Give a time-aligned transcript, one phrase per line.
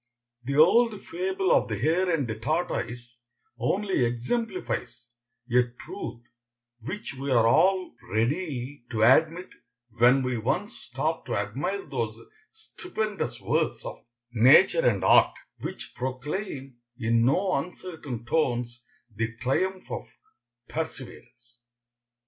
[0.43, 3.19] The old fable of the hare and the tortoise
[3.59, 5.09] only exemplifies
[5.47, 6.23] a truth
[6.79, 9.49] which we are all ready to admit
[9.91, 12.19] when we once stop to admire those
[12.51, 18.81] stupendous works of nature and art, which proclaim in no uncertain tones
[19.15, 20.07] the triumph of
[20.67, 21.59] perseverance.